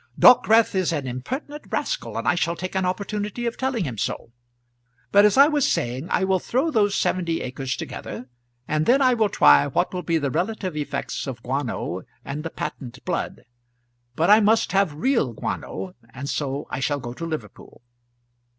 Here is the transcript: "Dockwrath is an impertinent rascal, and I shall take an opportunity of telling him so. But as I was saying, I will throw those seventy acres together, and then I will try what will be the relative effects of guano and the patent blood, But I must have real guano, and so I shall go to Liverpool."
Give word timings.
"Dockwrath 0.19 0.73
is 0.73 0.91
an 0.91 1.05
impertinent 1.05 1.65
rascal, 1.69 2.17
and 2.17 2.27
I 2.27 2.33
shall 2.33 2.55
take 2.55 2.73
an 2.73 2.85
opportunity 2.87 3.45
of 3.45 3.55
telling 3.55 3.83
him 3.83 3.99
so. 3.99 4.31
But 5.11 5.25
as 5.25 5.37
I 5.37 5.47
was 5.47 5.71
saying, 5.71 6.07
I 6.09 6.23
will 6.23 6.39
throw 6.39 6.71
those 6.71 6.95
seventy 6.95 7.41
acres 7.41 7.75
together, 7.75 8.27
and 8.67 8.87
then 8.87 8.99
I 9.03 9.13
will 9.13 9.29
try 9.29 9.67
what 9.67 9.93
will 9.93 10.01
be 10.01 10.17
the 10.17 10.31
relative 10.31 10.75
effects 10.75 11.27
of 11.27 11.43
guano 11.43 12.01
and 12.25 12.41
the 12.43 12.49
patent 12.49 13.05
blood, 13.05 13.43
But 14.15 14.31
I 14.31 14.39
must 14.39 14.71
have 14.71 14.95
real 14.95 15.33
guano, 15.33 15.93
and 16.11 16.27
so 16.27 16.65
I 16.71 16.79
shall 16.79 16.99
go 16.99 17.13
to 17.13 17.23
Liverpool." 17.27 17.83